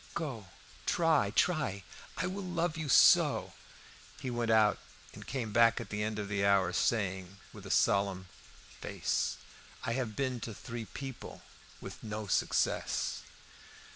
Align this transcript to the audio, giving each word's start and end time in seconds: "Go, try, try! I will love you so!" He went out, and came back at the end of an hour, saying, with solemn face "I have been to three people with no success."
"Go, 0.15 0.47
try, 0.87 1.29
try! 1.35 1.83
I 2.17 2.25
will 2.25 2.41
love 2.41 2.75
you 2.75 2.89
so!" 2.89 3.53
He 4.19 4.31
went 4.31 4.49
out, 4.49 4.79
and 5.13 5.27
came 5.27 5.53
back 5.53 5.79
at 5.79 5.91
the 5.91 6.01
end 6.01 6.17
of 6.17 6.31
an 6.31 6.43
hour, 6.43 6.73
saying, 6.73 7.37
with 7.53 7.71
solemn 7.71 8.27
face 8.79 9.37
"I 9.83 9.93
have 9.93 10.15
been 10.15 10.39
to 10.39 10.55
three 10.55 10.85
people 10.85 11.43
with 11.81 12.01
no 12.03 12.25
success." 12.25 13.21